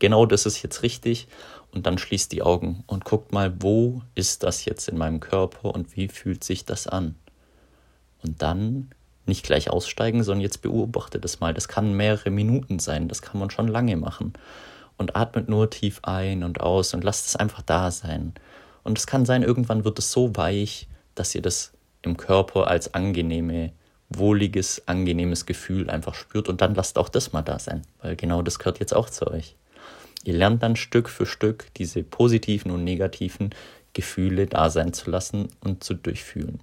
[0.00, 1.28] Genau das ist jetzt richtig.
[1.72, 5.74] Und dann schließt die Augen und guckt mal, wo ist das jetzt in meinem Körper
[5.74, 7.14] und wie fühlt sich das an.
[8.22, 8.90] Und dann
[9.26, 11.54] nicht gleich aussteigen, sondern jetzt beobachte das mal.
[11.54, 14.32] Das kann mehrere Minuten sein, das kann man schon lange machen.
[14.96, 18.34] Und atmet nur tief ein und aus und lasst es einfach da sein.
[18.84, 22.94] Und es kann sein, irgendwann wird es so weich, dass ihr das im Körper als
[22.94, 23.72] angenehme,
[24.08, 26.48] wohliges, angenehmes Gefühl einfach spürt.
[26.48, 29.26] Und dann lasst auch das mal da sein, weil genau das gehört jetzt auch zu
[29.26, 29.56] euch.
[30.24, 33.50] Ihr lernt dann Stück für Stück diese positiven und negativen
[33.92, 36.60] Gefühle da sein zu lassen und zu durchfühlen.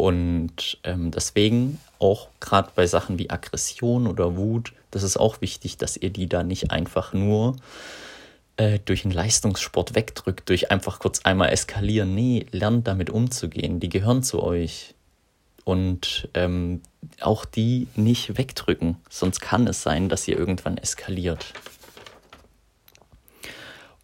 [0.00, 5.76] Und ähm, deswegen auch gerade bei Sachen wie Aggression oder Wut, das ist auch wichtig,
[5.76, 7.56] dass ihr die da nicht einfach nur
[8.56, 12.14] äh, durch einen Leistungssport wegdrückt, durch einfach kurz einmal eskalieren.
[12.14, 13.78] Nee, lernt damit umzugehen.
[13.78, 14.94] Die gehören zu euch.
[15.64, 16.80] Und ähm,
[17.20, 21.52] auch die nicht wegdrücken, sonst kann es sein, dass ihr irgendwann eskaliert.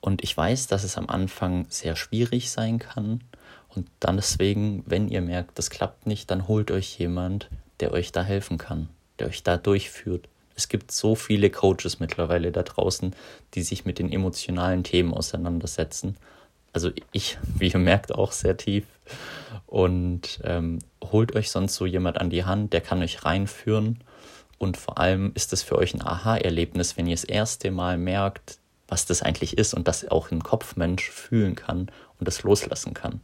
[0.02, 3.22] Und ich weiß, dass es am Anfang sehr schwierig sein kann,
[3.76, 7.48] und dann deswegen, wenn ihr merkt, das klappt nicht, dann holt euch jemand,
[7.80, 10.28] der euch da helfen kann, der euch da durchführt.
[10.54, 13.14] Es gibt so viele Coaches mittlerweile da draußen,
[13.54, 16.16] die sich mit den emotionalen Themen auseinandersetzen.
[16.72, 18.84] Also ich, wie ihr merkt, auch sehr tief.
[19.66, 24.00] Und ähm, holt euch sonst so jemand an die Hand, der kann euch reinführen.
[24.58, 28.58] Und vor allem ist es für euch ein Aha-Erlebnis, wenn ihr das erste Mal merkt,
[28.88, 33.20] was das eigentlich ist und dass auch ein Kopfmensch fühlen kann und das loslassen kann.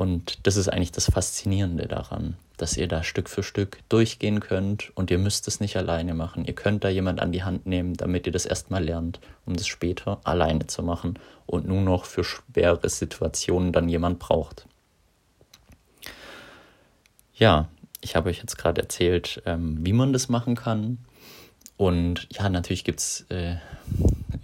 [0.00, 4.96] Und das ist eigentlich das Faszinierende daran, dass ihr da Stück für Stück durchgehen könnt
[4.96, 6.46] und ihr müsst es nicht alleine machen.
[6.46, 9.66] Ihr könnt da jemand an die Hand nehmen, damit ihr das erstmal lernt, um das
[9.66, 14.64] später alleine zu machen und nur noch für schwere Situationen dann jemand braucht.
[17.34, 17.68] Ja,
[18.00, 20.96] ich habe euch jetzt gerade erzählt, ähm, wie man das machen kann.
[21.80, 23.56] Und ja, natürlich gibt es äh,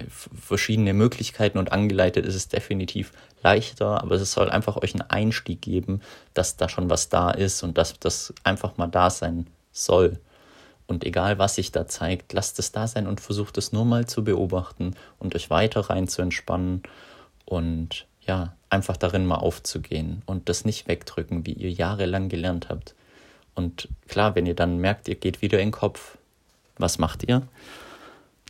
[0.08, 5.60] verschiedene Möglichkeiten und angeleitet ist es definitiv leichter, aber es soll einfach euch einen Einstieg
[5.60, 6.00] geben,
[6.32, 10.18] dass da schon was da ist und dass das einfach mal da sein soll.
[10.86, 14.06] Und egal, was sich da zeigt, lasst es da sein und versucht es nur mal
[14.06, 16.84] zu beobachten und euch weiter rein zu entspannen
[17.44, 22.94] und ja, einfach darin mal aufzugehen und das nicht wegdrücken, wie ihr jahrelang gelernt habt.
[23.54, 26.16] Und klar, wenn ihr dann merkt, ihr geht wieder in den Kopf,
[26.78, 27.42] was macht ihr?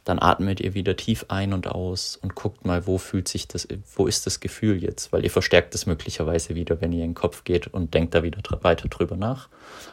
[0.07, 3.67] dann atmet ihr wieder tief ein und aus und guckt mal, wo fühlt sich das,
[3.97, 7.15] wo ist das Gefühl jetzt, weil ihr verstärkt es möglicherweise wieder, wenn ihr in den
[7.17, 9.49] Kopf geht und denkt da wieder weiter drüber nach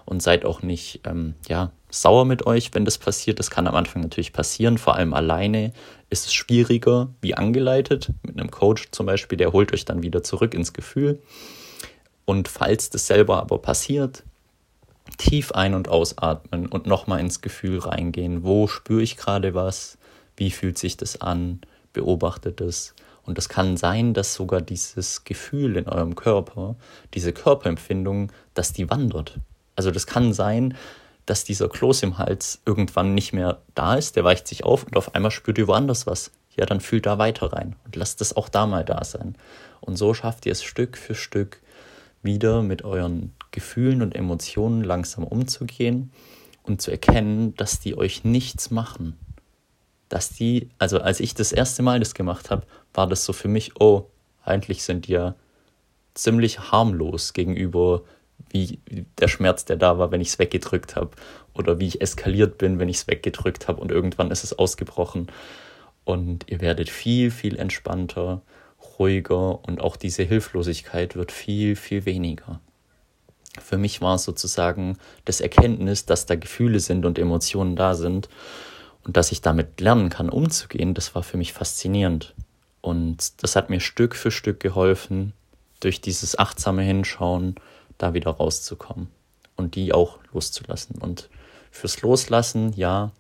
[0.06, 3.40] und seid auch nicht, ähm, ja, sauer mit euch, wenn das passiert.
[3.40, 5.74] Das kann am Anfang natürlich passieren, vor allem alleine
[6.12, 10.22] ist es schwieriger, wie angeleitet, mit einem Coach zum Beispiel, der holt euch dann wieder
[10.22, 11.24] zurück ins Gefühl.
[12.26, 14.24] Und falls das selber aber passiert,
[15.18, 18.44] tief ein- und ausatmen und nochmal ins Gefühl reingehen.
[18.44, 19.98] Wo spüre ich gerade was?
[20.38, 21.62] wie fühlt sich das an,
[21.94, 22.94] beobachtet es.
[23.26, 26.76] Und es kann sein, dass sogar dieses Gefühl in eurem Körper,
[27.14, 29.40] diese Körperempfindung, dass die wandert.
[29.76, 30.76] Also das kann sein,
[31.26, 34.98] dass dieser Kloß im Hals irgendwann nicht mehr da ist, der weicht sich auf und
[34.98, 36.32] auf einmal spürt ihr woanders was.
[36.58, 39.36] Ja, dann fühlt da weiter rein und lasst es auch da mal da sein.
[39.80, 41.62] Und so schafft ihr es Stück für Stück
[42.22, 46.12] wieder mit euren Gefühlen und Emotionen langsam umzugehen
[46.64, 49.18] und zu erkennen, dass die euch nichts machen.
[50.10, 53.48] Dass die, also als ich das erste Mal das gemacht habe, war das so für
[53.48, 54.08] mich, oh,
[54.44, 55.36] eigentlich sind die ja
[56.14, 58.04] ziemlich harmlos gegenüber
[58.50, 58.80] wie
[59.20, 61.12] der Schmerz, der da war, wenn ich es weggedrückt habe
[61.54, 65.28] oder wie ich eskaliert bin, wenn ich es weggedrückt habe und irgendwann ist es ausgebrochen.
[66.04, 68.42] Und ihr werdet viel, viel entspannter,
[69.00, 72.60] ruhiger und auch diese Hilflosigkeit wird viel, viel weniger.
[73.62, 78.30] Für mich war es sozusagen das Erkenntnis, dass da Gefühle sind und Emotionen da sind
[79.04, 82.34] und dass ich damit lernen kann, umzugehen, das war für mich faszinierend.
[82.82, 85.34] Und das hat mir Stück für Stück geholfen,
[85.80, 87.56] durch dieses achtsame Hinschauen
[87.98, 89.10] da wieder rauszukommen
[89.56, 90.98] und die auch loszulassen.
[90.98, 91.30] Und
[91.72, 93.12] fürs Loslassen, ja,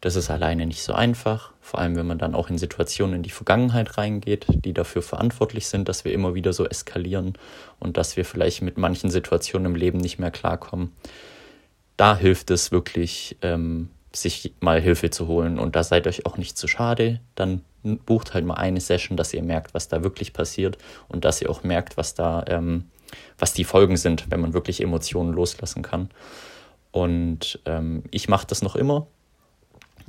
[0.00, 3.22] das ist alleine nicht so einfach, vor allem wenn man dann auch in Situationen in
[3.22, 7.34] die Vergangenheit reingeht, die dafür verantwortlich sind, dass wir immer wieder so eskalieren
[7.78, 10.92] und dass wir vielleicht mit manchen Situationen im Leben nicht mehr klarkommen.
[11.98, 16.38] Da hilft es wirklich, ähm, sich mal Hilfe zu holen und da seid euch auch
[16.38, 17.20] nicht zu schade.
[17.34, 21.42] Dann bucht halt mal eine Session, dass ihr merkt, was da wirklich passiert und dass
[21.42, 22.86] ihr auch merkt, was da, ähm,
[23.38, 26.08] was die Folgen sind, wenn man wirklich Emotionen loslassen kann.
[26.90, 29.06] Und ähm, ich mache das noch immer,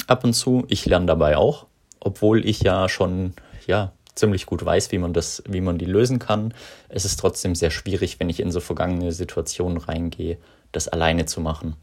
[0.08, 0.66] ab und zu.
[0.68, 1.66] Ich lerne dabei auch,
[2.00, 3.34] obwohl ich ja schon
[3.68, 6.54] ja ziemlich gut weiß, wie man das, wie man die lösen kann.
[6.90, 10.38] Es ist trotzdem sehr schwierig, wenn ich in so vergangene Situationen reingehe,
[10.72, 11.76] das alleine zu machen.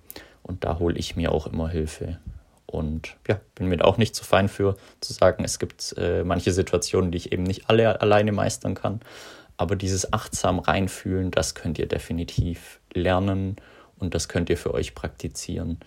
[0.43, 2.19] Und da hole ich mir auch immer Hilfe.
[2.67, 6.23] Und ja, bin mir da auch nicht zu fein für, zu sagen, es gibt äh,
[6.23, 9.01] manche Situationen, die ich eben nicht alle alleine meistern kann.
[9.57, 13.57] Aber dieses achtsam reinfühlen, das könnt ihr definitiv lernen
[13.99, 15.79] und das könnt ihr für euch praktizieren.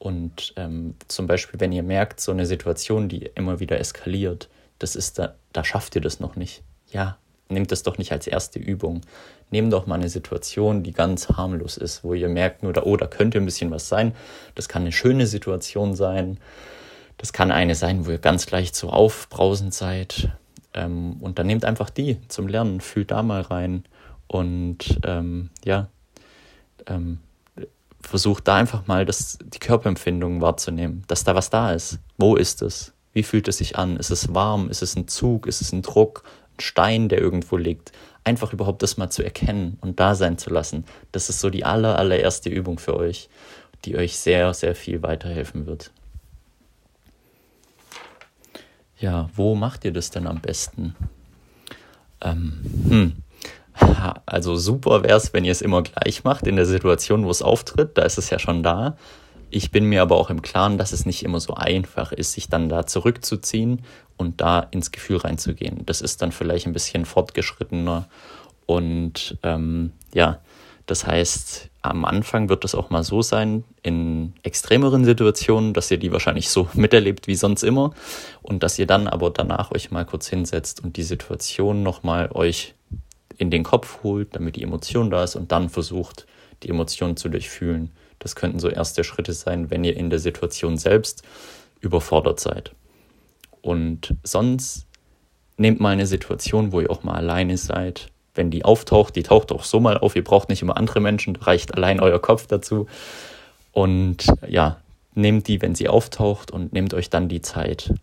[0.00, 4.96] Und ähm, zum Beispiel, wenn ihr merkt, so eine Situation, die immer wieder eskaliert, das
[4.96, 6.62] ist da, da schafft ihr das noch nicht.
[6.90, 7.18] Ja,
[7.50, 9.02] nehmt das doch nicht als erste Übung.
[9.50, 12.96] Nehmt doch mal eine Situation, die ganz harmlos ist, wo ihr merkt, nur da, oh,
[12.96, 14.14] da könnte ein bisschen was sein.
[14.54, 16.38] Das kann eine schöne Situation sein.
[17.18, 20.30] Das kann eine sein, wo ihr ganz leicht so aufbrausend seid.
[20.72, 23.84] Ähm, und dann nehmt einfach die zum Lernen, fühlt da mal rein.
[24.28, 25.88] Und ähm, ja,
[26.86, 27.18] ähm,
[28.00, 31.98] versucht da einfach mal das, die Körperempfindung wahrzunehmen, dass da was da ist.
[32.18, 32.92] Wo ist es?
[33.12, 33.96] Wie fühlt es sich an?
[33.96, 34.70] Ist es warm?
[34.70, 35.46] Ist es ein Zug?
[35.46, 36.22] Ist es ein Druck?
[36.56, 37.92] Ein Stein, der irgendwo liegt?
[38.24, 40.84] Einfach überhaupt das mal zu erkennen und da sein zu lassen.
[41.12, 43.28] Das ist so die aller, allererste Übung für euch,
[43.84, 45.90] die euch sehr, sehr viel weiterhelfen wird.
[48.98, 50.94] Ja, wo macht ihr das denn am besten?
[52.20, 53.12] Ähm, hm.
[54.26, 57.42] Also super wäre es, wenn ihr es immer gleich macht in der Situation, wo es
[57.42, 57.98] auftritt.
[57.98, 58.96] Da ist es ja schon da.
[59.50, 62.48] Ich bin mir aber auch im Klaren, dass es nicht immer so einfach ist, sich
[62.48, 63.82] dann da zurückzuziehen
[64.16, 65.84] und da ins Gefühl reinzugehen.
[65.86, 68.06] Das ist dann vielleicht ein bisschen fortgeschrittener.
[68.66, 70.38] Und ähm, ja,
[70.86, 75.98] das heißt, am Anfang wird es auch mal so sein, in extremeren Situationen, dass ihr
[75.98, 77.92] die wahrscheinlich so miterlebt wie sonst immer
[78.42, 82.74] und dass ihr dann aber danach euch mal kurz hinsetzt und die Situation nochmal euch
[83.40, 86.26] in den Kopf holt, damit die Emotion da ist und dann versucht,
[86.62, 87.90] die Emotion zu durchfühlen.
[88.18, 91.22] Das könnten so erste Schritte sein, wenn ihr in der Situation selbst
[91.80, 92.72] überfordert seid.
[93.62, 94.86] Und sonst
[95.56, 98.08] nehmt mal eine Situation, wo ihr auch mal alleine seid.
[98.34, 100.16] Wenn die auftaucht, die taucht auch so mal auf.
[100.16, 102.88] Ihr braucht nicht immer andere Menschen, reicht allein euer Kopf dazu.
[103.72, 104.82] Und ja,
[105.14, 107.94] nehmt die, wenn sie auftaucht und nehmt euch dann die Zeit.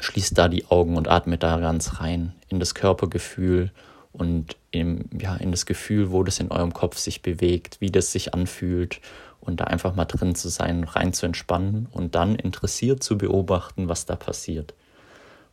[0.00, 3.70] Schließt da die Augen und atmet da ganz rein in das Körpergefühl
[4.16, 8.12] und im, ja, in das Gefühl, wo das in eurem Kopf sich bewegt, wie das
[8.12, 9.00] sich anfühlt
[9.40, 13.88] und da einfach mal drin zu sein, rein zu entspannen und dann interessiert zu beobachten,
[13.88, 14.74] was da passiert.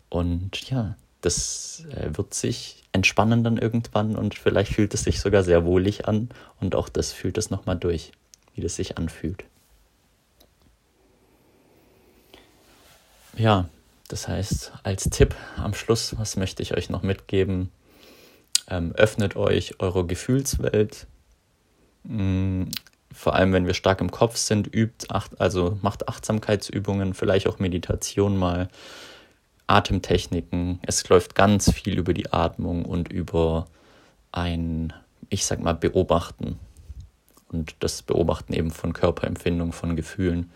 [0.10, 5.44] Und ja, das äh, wird sich entspannen dann irgendwann und vielleicht fühlt es sich sogar
[5.44, 6.30] sehr wohlig an
[6.62, 8.12] und auch das fühlt es nochmal durch,
[8.56, 9.44] wie das sich anfühlt.
[13.36, 13.68] Ja,
[14.08, 17.72] das heißt, als Tipp am Schluss, was möchte ich euch noch mitgeben?
[18.70, 21.08] Ähm, öffnet euch eure Gefühlswelt.
[22.04, 22.70] Mhm.
[23.14, 27.60] Vor allem, wenn wir stark im Kopf sind, übt, acht, also macht Achtsamkeitsübungen, vielleicht auch
[27.60, 28.70] Meditation mal,
[29.68, 30.80] Atemtechniken.
[30.82, 33.68] Es läuft ganz viel über die Atmung und über
[34.32, 34.94] ein,
[35.30, 36.60] ich sag mal, Beobachten.
[37.52, 40.52] Und das Beobachten eben von Körperempfindung, von Gefühlen.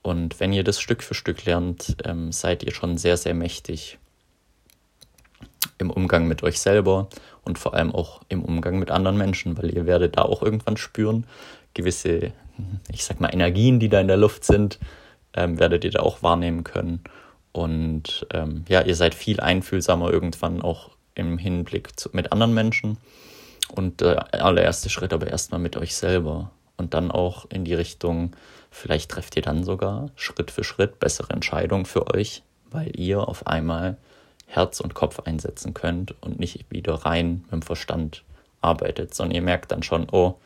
[0.00, 3.98] Und wenn ihr das Stück für Stück lernt, ähm, seid ihr schon sehr, sehr mächtig
[5.78, 7.08] im Umgang mit euch selber
[7.44, 10.76] und vor allem auch im Umgang mit anderen Menschen, weil ihr werdet da auch irgendwann
[10.76, 11.26] spüren,
[11.74, 12.32] gewisse,
[12.90, 14.78] ich sag mal, Energien, die da in der Luft sind,
[15.34, 17.00] ähm, werdet ihr da auch wahrnehmen können.
[17.52, 22.98] Und ähm, ja, ihr seid viel einfühlsamer irgendwann auch im Hinblick zu, mit anderen Menschen.
[23.74, 28.32] Und der allererste Schritt aber erstmal mit euch selber und dann auch in die Richtung,
[28.70, 33.46] vielleicht trefft ihr dann sogar Schritt für Schritt bessere Entscheidungen für euch, weil ihr auf
[33.46, 33.96] einmal
[34.46, 38.24] Herz und Kopf einsetzen könnt und nicht wieder rein mit dem Verstand
[38.60, 40.36] arbeitet, sondern ihr merkt dann schon, oh,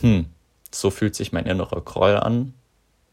[0.00, 0.26] hm,
[0.70, 2.54] so fühlt sich mein innerer Groll an,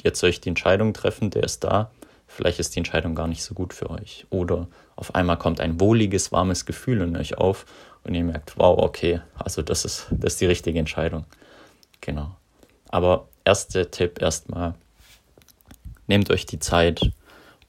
[0.03, 1.91] jetzt soll ich die Entscheidung treffen, der ist da,
[2.27, 4.25] vielleicht ist die Entscheidung gar nicht so gut für euch.
[4.29, 7.65] Oder auf einmal kommt ein wohliges, warmes Gefühl in euch auf
[8.03, 11.25] und ihr merkt, wow, okay, also das ist, das ist die richtige Entscheidung.
[11.99, 12.35] Genau.
[12.89, 14.73] Aber erster Tipp erstmal,
[16.07, 17.11] nehmt euch die Zeit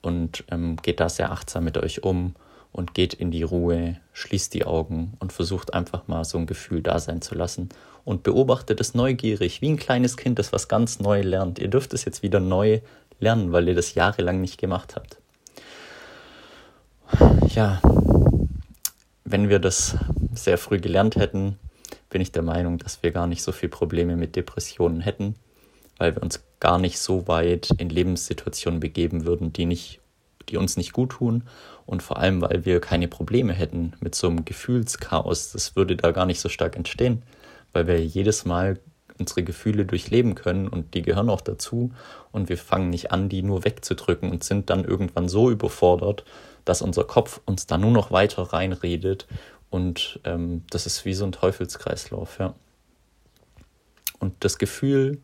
[0.00, 2.34] und ähm, geht da sehr achtsam mit euch um
[2.72, 6.82] und geht in die Ruhe, schließt die Augen und versucht einfach mal so ein Gefühl
[6.82, 7.68] da sein zu lassen
[8.04, 11.58] und beobachtet es neugierig, wie ein kleines Kind, das was ganz neu lernt.
[11.58, 12.80] Ihr dürft es jetzt wieder neu
[13.20, 15.18] lernen, weil ihr das jahrelang nicht gemacht habt.
[17.54, 17.80] Ja,
[19.24, 19.96] wenn wir das
[20.34, 21.58] sehr früh gelernt hätten,
[22.08, 25.34] bin ich der Meinung, dass wir gar nicht so viel Probleme mit Depressionen hätten,
[25.98, 30.01] weil wir uns gar nicht so weit in Lebenssituationen begeben würden, die nicht
[30.48, 31.44] die uns nicht gut tun
[31.86, 35.52] und vor allem, weil wir keine Probleme hätten mit so einem Gefühlschaos.
[35.52, 37.22] Das würde da gar nicht so stark entstehen,
[37.72, 38.78] weil wir jedes Mal
[39.18, 41.92] unsere Gefühle durchleben können und die gehören auch dazu
[42.32, 46.24] und wir fangen nicht an, die nur wegzudrücken und sind dann irgendwann so überfordert,
[46.64, 49.26] dass unser Kopf uns da nur noch weiter reinredet
[49.70, 52.54] und ähm, das ist wie so ein Teufelskreislauf, ja.
[54.18, 55.20] Und das Gefühl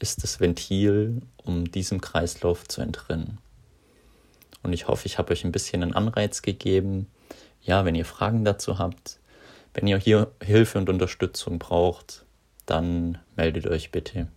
[0.00, 3.38] ist das Ventil, um diesem Kreislauf zu entrinnen.
[4.64, 7.06] Und ich hoffe, ich habe euch ein bisschen einen Anreiz gegeben.
[7.60, 9.20] Ja, wenn ihr Fragen dazu habt,
[9.74, 12.24] wenn ihr hier Hilfe und Unterstützung braucht,
[12.64, 14.28] dann meldet euch bitte.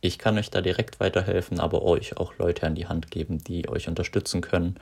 [0.00, 3.68] Ich kann euch da direkt weiterhelfen, aber euch auch Leute an die Hand geben, die
[3.68, 4.76] euch unterstützen können.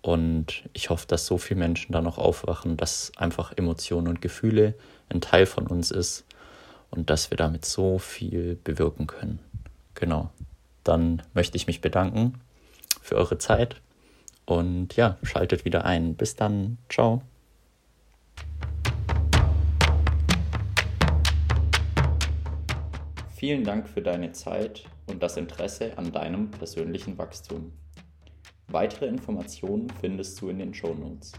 [0.00, 4.74] Und ich hoffe, dass so viele Menschen da noch aufwachen, dass einfach Emotionen und Gefühle
[5.08, 6.24] ein Teil von uns ist
[6.90, 9.40] und dass wir damit so viel bewirken können.
[9.94, 10.30] Genau.
[10.84, 12.40] Dann möchte ich mich bedanken
[13.06, 13.80] für eure Zeit
[14.44, 16.14] und ja, schaltet wieder ein.
[16.14, 16.78] Bis dann.
[16.88, 17.22] Ciao.
[23.34, 27.72] Vielen Dank für deine Zeit und das Interesse an deinem persönlichen Wachstum.
[28.68, 31.32] Weitere Informationen findest du in den Show Notes.